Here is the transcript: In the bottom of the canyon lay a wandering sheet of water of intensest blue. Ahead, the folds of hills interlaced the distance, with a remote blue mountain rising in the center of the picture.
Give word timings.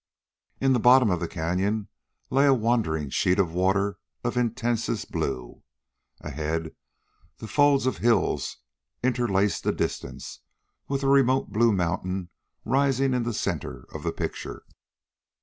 In 0.59 0.73
the 0.73 0.79
bottom 0.79 1.11
of 1.11 1.19
the 1.19 1.27
canyon 1.27 1.87
lay 2.31 2.47
a 2.47 2.55
wandering 2.55 3.11
sheet 3.11 3.37
of 3.37 3.53
water 3.53 3.99
of 4.23 4.35
intensest 4.35 5.11
blue. 5.11 5.61
Ahead, 6.21 6.73
the 7.37 7.47
folds 7.47 7.85
of 7.85 7.97
hills 7.99 8.57
interlaced 9.03 9.63
the 9.63 9.71
distance, 9.71 10.39
with 10.87 11.03
a 11.03 11.07
remote 11.07 11.51
blue 11.53 11.71
mountain 11.71 12.29
rising 12.65 13.13
in 13.13 13.21
the 13.21 13.31
center 13.35 13.85
of 13.93 14.01
the 14.01 14.11
picture. 14.11 14.63